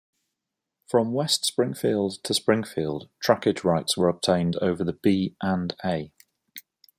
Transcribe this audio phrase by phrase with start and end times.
[0.87, 6.11] From West Springfield to Springfield, trackage rights were obtained over the B and A.